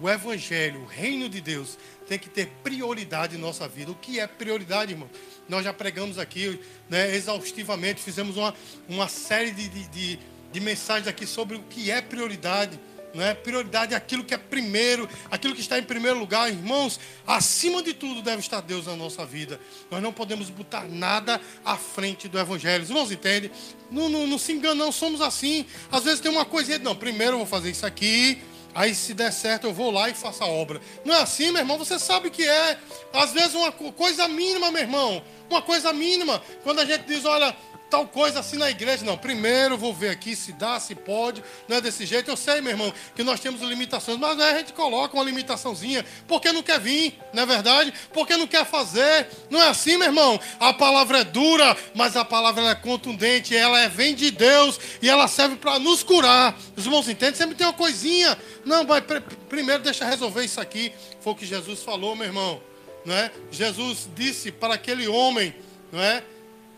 [0.00, 1.78] o Evangelho, o reino de Deus,
[2.08, 3.90] tem que ter prioridade em nossa vida.
[3.90, 5.08] O que é prioridade, irmão?
[5.48, 8.54] Nós já pregamos aqui né, exaustivamente, fizemos uma,
[8.88, 10.18] uma série de, de,
[10.52, 12.78] de, mensagens aqui sobre o que é prioridade.
[13.14, 13.34] Né?
[13.34, 16.50] Prioridade é aquilo que é primeiro, aquilo que está em primeiro lugar.
[16.50, 19.60] Irmãos, acima de tudo deve estar Deus na nossa vida.
[19.90, 22.82] Nós não podemos botar nada à frente do Evangelho.
[22.82, 23.50] Os irmãos entendem?
[23.90, 25.66] Não, não, não se enganam, somos assim.
[25.90, 28.42] Às vezes tem uma coisinha, não, primeiro eu vou fazer isso aqui,
[28.74, 30.80] aí se der certo eu vou lá e faço a obra.
[31.04, 32.78] Não é assim, meu irmão, você sabe que é.
[33.12, 36.42] Às vezes uma coisa mínima, meu irmão, uma coisa mínima.
[36.62, 37.54] Quando a gente diz, olha
[37.92, 39.04] tal coisa assim na igreja.
[39.04, 41.44] Não, primeiro vou ver aqui se dá, se pode.
[41.68, 42.30] Não é desse jeito.
[42.30, 46.02] Eu sei, meu irmão, que nós temos limitações, mas aí a gente coloca uma limitaçãozinha.
[46.26, 47.92] Porque não quer vir, não é verdade?
[48.10, 49.28] Porque não quer fazer.
[49.50, 50.40] Não é assim, meu irmão?
[50.58, 53.54] A palavra é dura, mas a palavra é contundente.
[53.54, 56.56] Ela é, vem de Deus e ela serve para nos curar.
[56.74, 57.34] Os irmãos entendem?
[57.34, 58.38] Sempre tem uma coisinha.
[58.64, 60.94] Não, vai, primeiro deixa resolver isso aqui.
[61.20, 62.58] Foi o que Jesus falou, meu irmão.
[63.04, 63.30] Não é?
[63.50, 65.54] Jesus disse para aquele homem,
[65.92, 66.24] não é?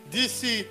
[0.09, 0.67] Disse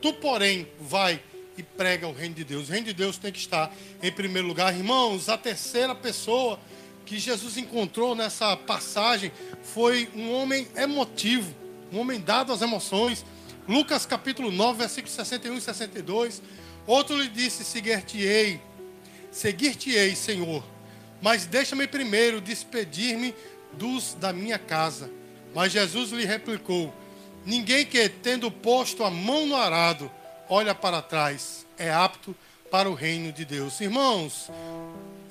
[0.00, 1.20] Tu, porém, vai
[1.56, 2.68] e prega o reino de Deus.
[2.68, 4.74] O reino de Deus tem que estar em primeiro lugar.
[4.76, 6.58] Irmãos, a terceira pessoa
[7.04, 9.32] que Jesus encontrou nessa passagem
[9.62, 11.54] foi um homem emotivo,
[11.92, 13.24] um homem dado às emoções.
[13.66, 16.42] Lucas capítulo 9, versículos 61 e 62.
[16.86, 18.60] Outro lhe disse: Seguir-te-ei,
[19.30, 20.62] seguir-te-ei, Senhor,
[21.22, 23.34] mas deixa-me primeiro despedir-me
[23.72, 25.10] dos da minha casa.
[25.54, 26.92] Mas Jesus lhe replicou:
[27.46, 30.10] Ninguém que, tendo posto a mão no arado,
[30.48, 32.34] olha para trás, é apto
[32.72, 33.80] para o reino de Deus.
[33.80, 34.50] Irmãos,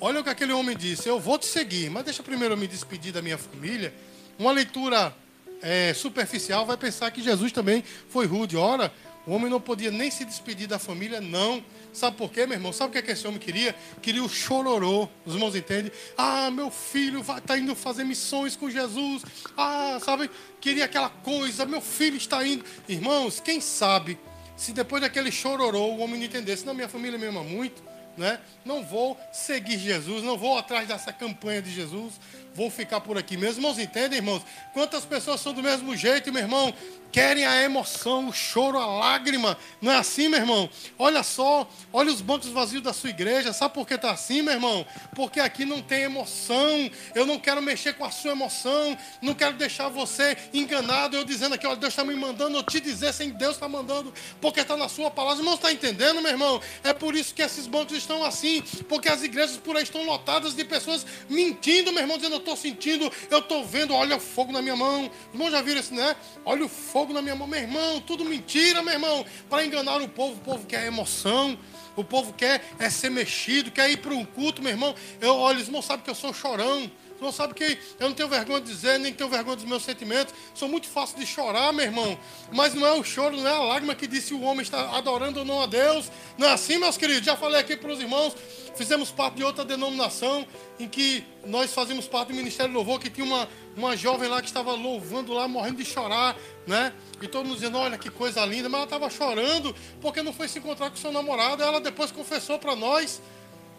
[0.00, 2.66] olha o que aquele homem disse: Eu vou te seguir, mas deixa primeiro eu me
[2.66, 3.92] despedir da minha família.
[4.38, 5.14] Uma leitura
[5.60, 8.56] é, superficial vai pensar que Jesus também foi rude.
[8.56, 8.90] Ora,
[9.26, 11.62] o homem não podia nem se despedir da família, não.
[11.92, 12.72] Sabe por quê, meu irmão?
[12.72, 13.74] Sabe o que, é que esse homem queria?
[14.00, 15.08] Queria o chororô.
[15.24, 15.90] Os irmãos entendem?
[16.16, 19.24] Ah, meu filho está indo fazer missões com Jesus.
[19.56, 20.30] Ah, sabe?
[20.60, 21.66] Queria aquela coisa.
[21.66, 22.64] Meu filho está indo.
[22.88, 24.16] Irmãos, quem sabe
[24.56, 26.64] se depois daquele chororô o homem não entendesse?
[26.64, 27.82] Não, minha família me ama muito.
[28.16, 28.40] Né?
[28.64, 32.14] Não vou seguir Jesus, não vou atrás dessa campanha de Jesus,
[32.56, 33.36] vou ficar por aqui.
[33.36, 34.42] Meus irmãos entendem, irmãos?
[34.72, 36.74] Quantas pessoas são do mesmo jeito, meu irmão?
[37.16, 39.56] querem a emoção, o choro, a lágrima.
[39.80, 40.68] Não é assim, meu irmão?
[40.98, 43.54] Olha só, olha os bancos vazios da sua igreja.
[43.54, 44.86] Sabe por que está assim, meu irmão?
[45.14, 46.90] Porque aqui não tem emoção.
[47.14, 48.96] Eu não quero mexer com a sua emoção.
[49.22, 51.16] Não quero deixar você enganado.
[51.16, 52.58] Eu dizendo aqui, olha, Deus está me mandando.
[52.58, 54.12] Eu te dizer sem Deus está mandando.
[54.38, 55.40] Porque está na sua palavra.
[55.40, 56.60] Irmão, está entendendo, meu irmão?
[56.84, 58.62] É por isso que esses bancos estão assim.
[58.90, 63.10] Porque as igrejas por aí estão lotadas de pessoas mentindo, meu irmão, dizendo, estou sentindo,
[63.30, 65.10] eu estou vendo, olha o fogo na minha mão.
[65.32, 66.14] Irmão, já viram isso, né?
[66.44, 67.46] Olha o fogo fogo na minha mão.
[67.46, 70.34] Meu irmão, tudo mentira, meu irmão, para enganar o povo.
[70.34, 71.58] O povo quer emoção,
[71.94, 74.94] o povo quer é ser mexido, quer ir para um culto, meu irmão.
[75.20, 76.90] Eu, olha, os irmãos sabem que eu sou chorão.
[77.16, 79.82] O irmão sabe que eu não tenho vergonha de dizer, nem tenho vergonha dos meus
[79.82, 80.34] sentimentos.
[80.54, 82.18] Sou muito fácil de chorar, meu irmão.
[82.52, 84.96] Mas não é o choro, não é a lágrima que diz se o homem está
[84.96, 86.10] adorando ou não a Deus.
[86.36, 87.24] Não é assim, meus queridos?
[87.24, 88.36] Já falei aqui para os irmãos.
[88.76, 90.46] Fizemos parte de outra denominação
[90.78, 94.42] em que nós fazíamos parte do Ministério do Louvor, que tinha uma, uma jovem lá
[94.42, 96.92] que estava louvando lá, morrendo de chorar, né?
[97.22, 100.48] E todo mundo dizendo, olha que coisa linda, mas ela estava chorando porque não foi
[100.48, 101.62] se encontrar com seu namorado.
[101.62, 103.22] Ela depois confessou para nós.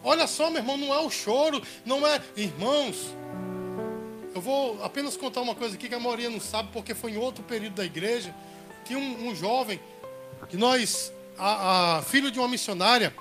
[0.02, 2.20] Olha só, meu irmão, não é o choro, não é.
[2.36, 3.14] Irmãos,
[4.38, 7.16] eu vou apenas contar uma coisa aqui que a maioria não sabe, porque foi em
[7.16, 8.32] outro período da igreja.
[8.84, 9.80] Tinha um, um jovem
[10.48, 13.12] que nós, a, a, filho de uma missionária,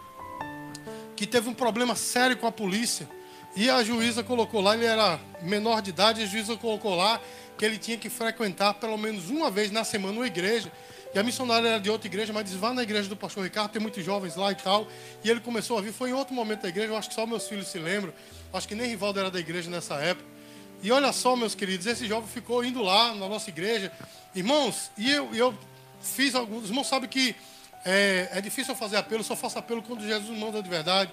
[1.16, 3.10] que teve um problema sério com a polícia.
[3.56, 7.20] E a juíza colocou lá, ele era menor de idade, a juíza colocou lá
[7.58, 10.72] que ele tinha que frequentar pelo menos uma vez na semana uma igreja.
[11.16, 13.72] E a missionária era de outra igreja, mas disse, vá na igreja do pastor Ricardo,
[13.72, 14.88] tem muitos jovens lá e tal.
[15.24, 17.26] E ele começou a vir, foi em outro momento da igreja, eu acho que só
[17.26, 18.14] meus filhos se lembram.
[18.54, 20.37] Acho que nem Rivaldo era da igreja nessa época.
[20.82, 23.92] E olha só, meus queridos, esse jovem ficou indo lá na nossa igreja.
[24.36, 25.58] Irmãos, e eu, eu
[26.02, 26.66] fiz alguns.
[26.66, 27.36] Os irmãos sabem que
[27.84, 31.12] é, é difícil eu fazer apelo, só faço apelo quando Jesus manda de verdade.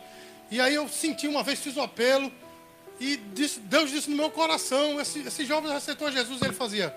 [0.50, 2.30] E aí eu senti uma vez, fiz o um apelo,
[3.00, 6.94] e disse, Deus disse no meu coração: esse, esse jovem aceitou Jesus, ele fazia.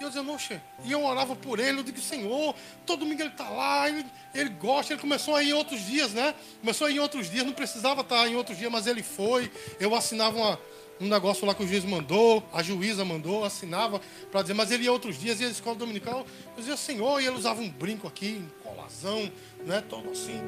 [0.00, 3.48] E eu dizia, e eu orava por ele, eu digo, Senhor, todo domingo ele está
[3.48, 6.34] lá, ele, ele gosta, ele começou a ir em outros dias, né?
[6.60, 9.50] Começou a ir em outros dias, não precisava estar em outros dias, mas ele foi.
[9.78, 10.60] Eu assinava uma,
[11.00, 14.84] um negócio lá que o juiz mandou, a juíza mandou, assinava para dizer, mas ele
[14.84, 16.26] ia outros dias, ia à escola dominical.
[16.56, 19.30] Eu dizia, Senhor, e ele usava um brinco aqui, um colazão,
[19.64, 19.82] né?
[19.88, 20.40] Todo assim.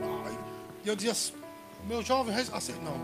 [0.85, 1.15] E eu dizia,
[1.87, 2.97] meu jovem, assim, não.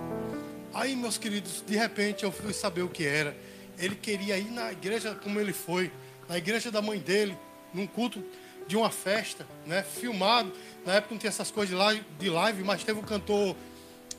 [0.72, 3.36] Aí, meus queridos, de repente eu fui saber o que era.
[3.78, 5.90] Ele queria ir na igreja como ele foi
[6.28, 7.36] na igreja da mãe dele,
[7.74, 8.24] num culto
[8.66, 10.52] de uma festa, né, filmado.
[10.86, 11.76] Na época não tinha essas coisas
[12.18, 13.56] de live, mas teve um cantor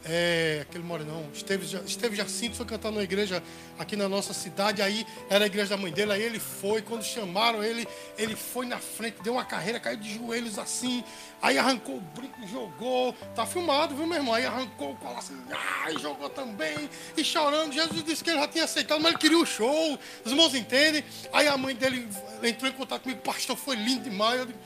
[0.05, 3.41] é, aquele morenão, Esteve, Esteve Jacinto foi cantar numa igreja
[3.79, 7.03] aqui na nossa cidade, aí era a igreja da mãe dele, aí ele foi, quando
[7.03, 7.87] chamaram ele,
[8.17, 11.03] ele foi na frente, deu uma carreira, caiu de joelhos assim,
[11.41, 14.33] aí arrancou o brinco, jogou, tá filmado, viu meu irmão?
[14.33, 18.39] Aí arrancou o colar assim, ah, e jogou também, e chorando, Jesus disse que ele
[18.39, 22.07] já tinha aceitado, mas ele queria o show, os irmãos entendem, aí a mãe dele
[22.43, 24.59] entrou em contato comigo, pastor, foi lindo demais, eu digo,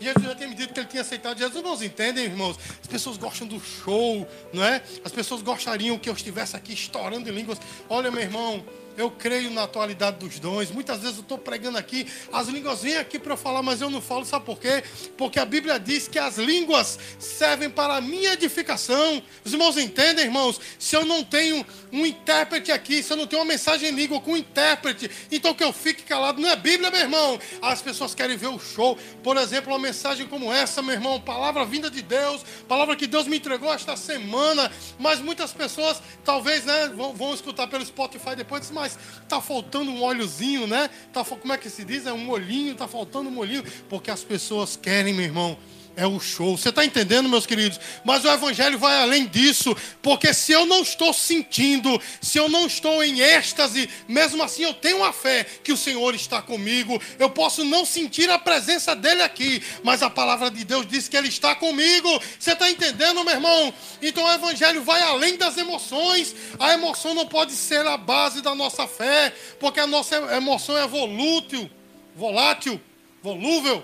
[0.00, 1.38] Jesus já tinha me dito que ele tinha aceitado.
[1.38, 2.58] Jesus, irmãos, entendem, irmãos?
[2.80, 4.82] As pessoas gostam do show, não é?
[5.04, 7.58] As pessoas gostariam que eu estivesse aqui estourando em línguas.
[7.88, 8.64] Olha, meu irmão,
[8.96, 10.70] eu creio na atualidade dos dons.
[10.70, 13.90] Muitas vezes eu estou pregando aqui, as línguas vêm aqui para eu falar, mas eu
[13.90, 14.82] não falo, sabe por quê?
[15.16, 19.22] Porque a Bíblia diz que as línguas servem para a minha edificação.
[19.44, 20.60] Os irmãos entendem, irmãos?
[20.78, 24.20] Se eu não tenho um intérprete aqui, se eu não tenho uma mensagem em língua
[24.20, 26.40] com um intérprete, então que eu fique calado.
[26.40, 27.38] Não é Bíblia, meu irmão.
[27.62, 28.98] As pessoas querem ver o show.
[29.22, 33.26] Por exemplo, uma mensagem como essa, meu irmão, palavra vinda de Deus, palavra que Deus
[33.26, 38.70] me entregou esta semana, mas muitas pessoas talvez né, vão, vão escutar pelo Spotify depois,
[38.70, 40.90] mas mas está faltando um óleozinho, né?
[41.10, 42.06] Tá, como é que se diz?
[42.06, 45.56] É um molhinho, está faltando um molhinho, porque as pessoas querem, meu irmão,
[45.96, 46.56] é o show.
[46.56, 47.80] Você está entendendo, meus queridos?
[48.04, 52.66] Mas o Evangelho vai além disso, porque se eu não estou sentindo, se eu não
[52.66, 57.00] estou em êxtase, mesmo assim eu tenho a fé que o Senhor está comigo.
[57.18, 61.16] Eu posso não sentir a presença dele aqui, mas a palavra de Deus diz que
[61.16, 62.20] ele está comigo.
[62.38, 63.72] Você está entendendo, meu irmão?
[64.08, 66.34] Então o Evangelho vai além das emoções.
[66.58, 70.86] A emoção não pode ser a base da nossa fé, porque a nossa emoção é
[70.86, 71.70] volútil,
[72.14, 72.80] volátil,
[73.22, 73.82] volúvel.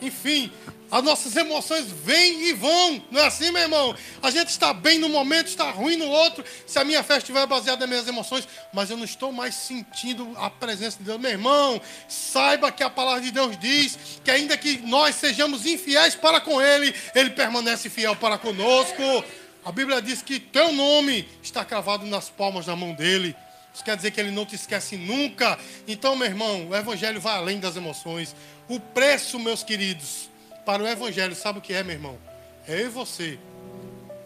[0.00, 0.52] Enfim,
[0.90, 3.02] as nossas emoções vêm e vão.
[3.10, 3.94] Não é assim, meu irmão?
[4.22, 6.42] A gente está bem no momento, está ruim no outro.
[6.66, 10.32] Se a minha fé estiver baseada nas minhas emoções, mas eu não estou mais sentindo
[10.36, 11.20] a presença de Deus.
[11.20, 16.14] Meu irmão, saiba que a palavra de Deus diz que ainda que nós sejamos infiéis
[16.14, 19.24] para com Ele, Ele permanece fiel para conosco.
[19.68, 23.36] A Bíblia diz que teu nome está cravado nas palmas da mão dele.
[23.74, 25.58] Isso quer dizer que ele não te esquece nunca.
[25.86, 28.34] Então, meu irmão, o Evangelho vai além das emoções.
[28.66, 30.30] O preço, meus queridos,
[30.64, 32.18] para o Evangelho, sabe o que é, meu irmão?
[32.66, 33.38] É eu e você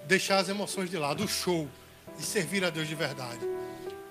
[0.07, 1.69] deixar as emoções de lado, o show,
[2.21, 3.41] e servir a Deus de verdade.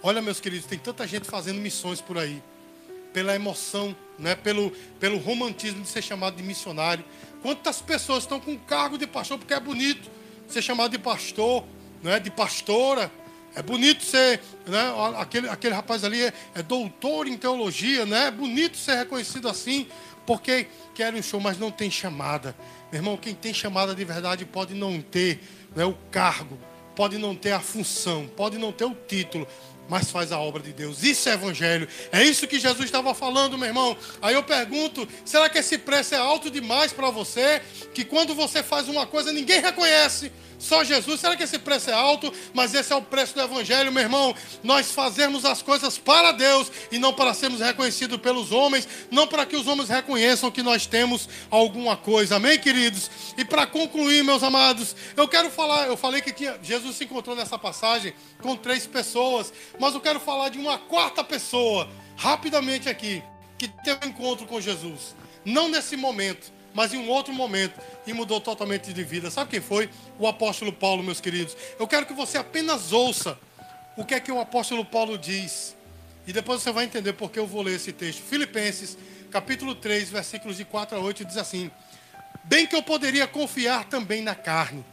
[0.04, 2.44] Olha, meus queridos, tem tanta gente fazendo missões por aí,
[3.14, 4.36] pela emoção, né?
[4.36, 7.06] pelo, pelo romantismo de ser chamado de missionário.
[7.42, 10.20] Quantas pessoas estão com cargo de pastor porque é bonito
[10.54, 11.64] ser chamado de pastor,
[12.04, 12.20] né?
[12.20, 13.12] de pastora.
[13.54, 14.94] É bonito ser, né?
[15.18, 18.28] aquele, aquele rapaz ali é, é doutor em teologia, né?
[18.28, 19.88] é bonito ser reconhecido assim.
[20.26, 22.56] Porque querem um show, mas não tem chamada.
[22.92, 25.42] Meu irmão, quem tem chamada de verdade pode não ter
[25.76, 26.58] né, o cargo,
[26.96, 29.48] pode não ter a função, pode não ter o título,
[29.90, 31.04] mas faz a obra de Deus.
[31.04, 31.88] Isso é evangelho.
[32.12, 33.98] É isso que Jesus estava falando, meu irmão.
[34.22, 37.62] Aí eu pergunto: será que esse preço é alto demais para você?
[37.94, 40.32] Que quando você faz uma coisa, ninguém reconhece.
[40.62, 41.20] Só Jesus?
[41.20, 42.32] Será que esse preço é alto?
[42.54, 44.36] Mas esse é o preço do Evangelho, meu irmão.
[44.64, 49.44] Nós fazemos as coisas para Deus e não para sermos reconhecidos pelos homens, não para
[49.44, 52.36] que os homens reconheçam que nós temos alguma coisa.
[52.36, 53.10] Amém, queridos?
[53.36, 57.36] E para concluir, meus amados, eu quero falar, eu falei que tinha, Jesus se encontrou
[57.36, 63.24] nessa passagem com três pessoas, mas eu quero falar de uma quarta pessoa, rapidamente aqui,
[63.58, 65.16] que teve um encontro com Jesus.
[65.44, 69.30] Não nesse momento, mas em um outro momento e mudou totalmente de vida.
[69.30, 69.90] Sabe quem foi?
[70.18, 71.56] O apóstolo Paulo, meus queridos.
[71.80, 73.38] Eu quero que você apenas ouça
[73.98, 75.76] o que é que o apóstolo Paulo diz.
[76.26, 78.22] E depois você vai entender porque eu vou ler esse texto.
[78.22, 78.98] Filipenses,
[79.30, 81.70] capítulo 3, versículos de 4 a 8, diz assim:
[82.44, 84.86] Bem que eu poderia confiar também na carne.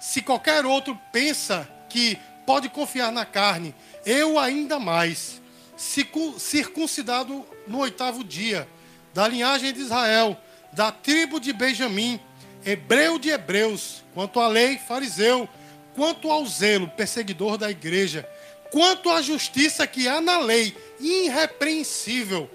[0.00, 5.42] Se qualquer outro pensa que pode confiar na carne, eu ainda mais.
[5.76, 8.68] Circuncidado no oitavo dia,
[9.12, 10.38] da linhagem de Israel,
[10.74, 12.18] da tribo de Benjamim,
[12.66, 15.48] hebreu de hebreus, quanto à lei, fariseu,
[15.94, 18.28] quanto ao zelo, perseguidor da igreja,
[18.72, 22.50] quanto à justiça que há na lei, irrepreensível.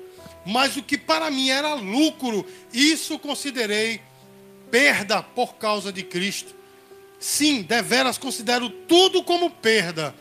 [0.45, 4.01] Mas o que para mim era lucro, isso considerei
[4.69, 6.53] perda por causa de Cristo.
[7.19, 10.13] Sim, deveras considero tudo como perda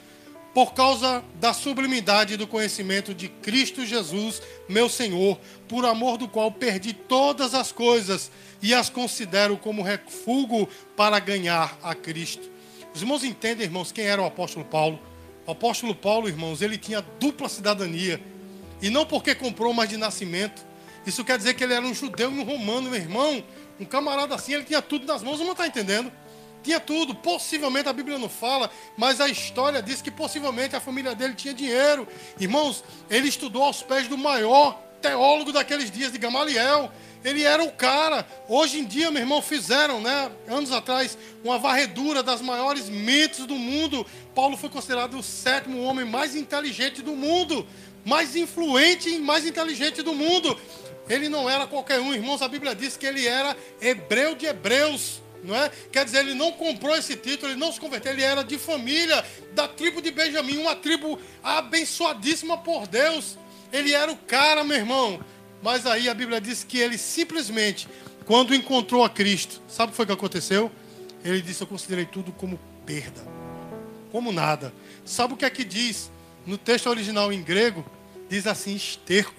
[0.54, 6.50] por causa da sublimidade do conhecimento de Cristo Jesus, meu Senhor, por amor do qual
[6.50, 8.30] perdi todas as coisas
[8.62, 12.50] e as considero como refúgio para ganhar a Cristo.
[12.94, 14.98] Os irmãos entendem, irmãos, quem era o apóstolo Paulo?
[15.46, 18.20] O apóstolo Paulo, irmãos, ele tinha dupla cidadania.
[18.82, 20.66] E não porque comprou, mas de nascimento.
[21.06, 23.42] Isso quer dizer que ele era um judeu e um romano, meu irmão.
[23.78, 26.12] Um camarada assim, ele tinha tudo nas mãos, não está entendendo?
[26.68, 27.14] Tinha tudo.
[27.14, 31.54] Possivelmente a Bíblia não fala, mas a história diz que possivelmente a família dele tinha
[31.54, 32.06] dinheiro.
[32.38, 36.92] Irmãos, ele estudou aos pés do maior teólogo daqueles dias, de Gamaliel.
[37.24, 38.28] Ele era o cara.
[38.46, 43.54] Hoje em dia, meu irmão, fizeram, né, anos atrás, uma varredura das maiores mentes do
[43.54, 44.04] mundo.
[44.34, 47.66] Paulo foi considerado o sétimo homem mais inteligente do mundo,
[48.04, 50.54] mais influente e mais inteligente do mundo.
[51.08, 52.42] Ele não era qualquer um, irmãos.
[52.42, 55.70] A Bíblia diz que ele era hebreu de hebreus não é?
[55.92, 59.24] Quer dizer, ele não comprou esse título, ele não se converteu, ele era de família
[59.54, 63.38] da tribo de Benjamim, uma tribo abençoadíssima por Deus.
[63.72, 65.20] Ele era o cara, meu irmão.
[65.62, 67.88] Mas aí a Bíblia diz que ele simplesmente,
[68.24, 70.70] quando encontrou a Cristo, sabe o que foi que aconteceu?
[71.24, 73.20] Ele disse: Eu considerei tudo como perda,
[74.12, 74.72] como nada.
[75.04, 76.10] Sabe o que é que diz
[76.46, 77.84] no texto original em grego?
[78.28, 79.34] Diz assim: esterco.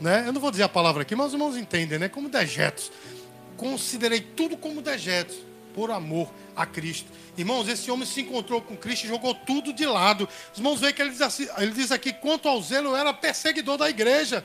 [0.00, 0.24] Né?
[0.26, 2.08] Eu não vou dizer a palavra aqui, mas os irmãos entendem, né?
[2.08, 2.90] Como dejetos
[3.64, 5.38] considerei tudo como dejetos
[5.74, 7.10] por amor a Cristo.
[7.34, 10.28] Irmãos, esse homem se encontrou com Cristo e jogou tudo de lado.
[10.52, 13.10] Os irmãos veem que ele diz, assim, ele diz aqui: quanto ao zelo, eu era
[13.14, 14.44] perseguidor da igreja.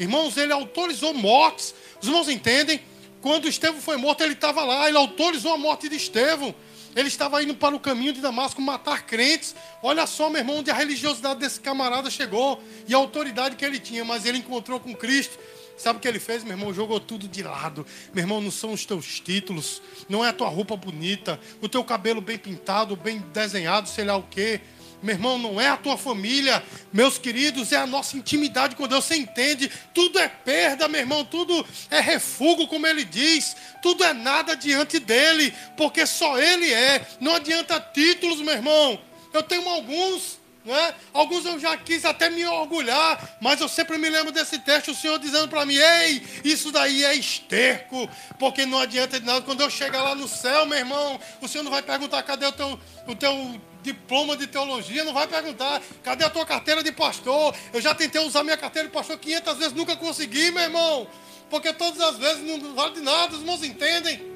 [0.00, 1.74] Irmãos, ele autorizou mortes.
[2.00, 2.80] Os irmãos entendem?
[3.20, 6.54] Quando Estevão foi morto, ele estava lá, ele autorizou a morte de Estevão.
[6.96, 9.54] Ele estava indo para o caminho de Damasco matar crentes.
[9.82, 13.78] Olha só, meu irmão, onde a religiosidade desse camarada chegou e a autoridade que ele
[13.78, 15.38] tinha, mas ele encontrou com Cristo.
[15.76, 16.72] Sabe o que ele fez, meu irmão?
[16.72, 17.84] Jogou tudo de lado.
[18.12, 21.82] Meu irmão, não são os teus títulos, não é a tua roupa bonita, o teu
[21.82, 24.60] cabelo bem pintado, bem desenhado, sei lá o quê.
[25.02, 29.04] Meu irmão, não é a tua família, meus queridos, é a nossa intimidade com Deus.
[29.04, 29.70] Você entende?
[29.92, 33.54] Tudo é perda, meu irmão, tudo é refúgio, como ele diz.
[33.82, 37.06] Tudo é nada diante dele, porque só ele é.
[37.20, 38.98] Não adianta títulos, meu irmão.
[39.30, 40.94] Eu tenho alguns né?
[41.12, 44.94] Alguns eu já quis até me orgulhar, mas eu sempre me lembro desse texto, o
[44.94, 49.42] Senhor dizendo para mim: Ei, isso daí é esterco, porque não adianta de nada.
[49.42, 52.52] Quando eu chegar lá no céu, meu irmão, o Senhor não vai perguntar cadê o
[52.52, 57.54] teu, o teu diploma de teologia, não vai perguntar cadê a tua carteira de pastor.
[57.72, 61.06] Eu já tentei usar minha carteira de pastor 500 vezes, nunca consegui, meu irmão,
[61.50, 64.32] porque todas as vezes não vale de nada, os irmãos entendem.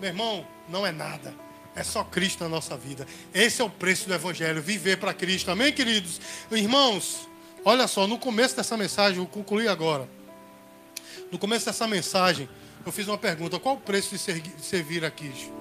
[0.00, 1.34] Meu irmão, não é nada.
[1.74, 3.06] É só Cristo na nossa vida.
[3.32, 5.50] Esse é o preço do Evangelho, viver para Cristo.
[5.50, 6.20] Amém, queridos?
[6.50, 7.28] Irmãos,
[7.64, 10.08] olha só, no começo dessa mensagem, eu concluí agora.
[11.30, 12.48] No começo dessa mensagem,
[12.84, 14.20] eu fiz uma pergunta: qual o preço de
[14.62, 15.52] servir a Cristo?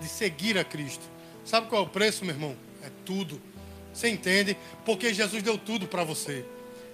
[0.00, 1.04] De seguir a Cristo?
[1.44, 2.56] Sabe qual é o preço, meu irmão?
[2.84, 3.40] É tudo.
[3.94, 4.56] Você entende?
[4.84, 6.44] Porque Jesus deu tudo para você.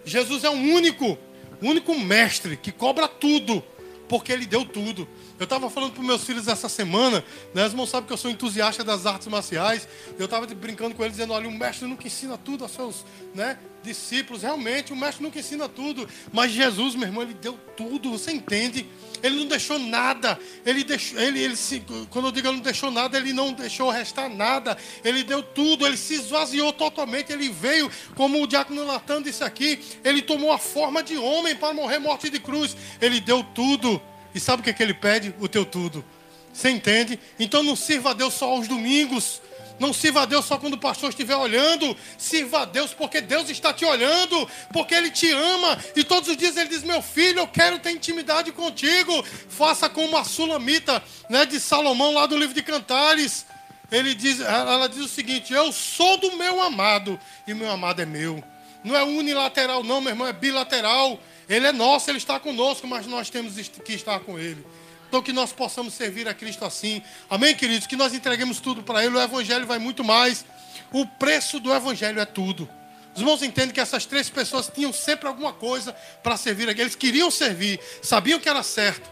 [0.04, 1.16] Jesus é o único,
[1.62, 3.62] único mestre que cobra tudo,
[4.08, 5.06] porque ele deu tudo.
[5.38, 7.66] Eu estava falando para meus filhos essa semana, né?
[7.66, 9.86] Os irmãos sabem que eu sou entusiasta das artes marciais.
[10.18, 13.58] Eu estava brincando com eles, dizendo: olha, o mestre nunca ensina tudo aos seus né,
[13.82, 14.42] discípulos.
[14.42, 16.08] Realmente, o mestre nunca ensina tudo.
[16.32, 18.86] Mas Jesus, meu irmão, ele deu tudo, você entende?
[19.22, 20.38] Ele não deixou nada.
[20.64, 23.90] Ele deixou, ele, ele se, quando eu digo ele não deixou nada, ele não deixou
[23.90, 24.76] restar nada.
[25.04, 27.32] Ele deu tudo, ele se esvaziou totalmente.
[27.32, 31.74] Ele veio, como o diácono Natan disse aqui, ele tomou a forma de homem para
[31.74, 32.76] morrer morte de cruz.
[33.00, 34.00] Ele deu tudo.
[34.34, 35.34] E sabe o que, é que ele pede?
[35.40, 36.04] O teu tudo.
[36.52, 37.18] Você entende?
[37.38, 39.40] Então não sirva a Deus só aos domingos.
[39.78, 41.96] Não sirva a Deus só quando o pastor estiver olhando.
[42.16, 45.78] Sirva a Deus porque Deus está te olhando, porque Ele te ama.
[45.94, 49.24] E todos os dias Ele diz: Meu filho, eu quero ter intimidade contigo.
[49.48, 53.46] Faça como a sulamita né, de Salomão, lá do livro de Cantares.
[53.90, 58.06] Ele diz, ela diz o seguinte: Eu sou do meu amado, e meu amado é
[58.06, 58.42] meu.
[58.84, 61.18] Não é unilateral, não, meu irmão, é bilateral.
[61.48, 64.64] Ele é nosso, ele está conosco, mas nós temos que estar com ele.
[65.08, 67.02] Então que nós possamos servir a Cristo assim.
[67.30, 67.86] Amém, queridos?
[67.86, 69.16] Que nós entreguemos tudo para Ele.
[69.16, 70.44] O Evangelho vai muito mais.
[70.92, 72.68] O preço do Evangelho é tudo.
[73.14, 75.92] Os irmãos entendem que essas três pessoas tinham sempre alguma coisa
[76.22, 76.80] para servir aqui.
[76.80, 79.10] Eles queriam servir, sabiam que era certo,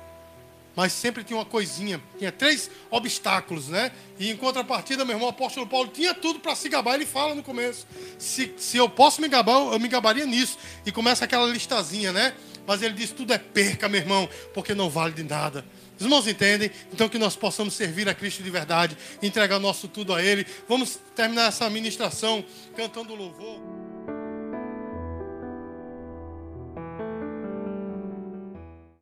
[0.76, 2.00] mas sempre tinha uma coisinha.
[2.18, 3.90] Tinha três obstáculos, né?
[4.18, 6.94] E em contrapartida, meu irmão, o apóstolo Paulo tinha tudo para se gabar.
[6.94, 7.86] Ele fala no começo:
[8.18, 10.58] se, se eu posso me gabar, eu me gabaria nisso.
[10.84, 12.34] E começa aquela listazinha, né?
[12.66, 15.64] Mas ele diz: tudo é perca, meu irmão, porque não vale de nada.
[15.96, 16.70] Os irmãos entendem?
[16.92, 20.46] Então que nós possamos servir a Cristo de verdade, entregar nosso tudo a Ele.
[20.68, 22.44] Vamos terminar essa ministração
[22.76, 23.85] cantando louvor.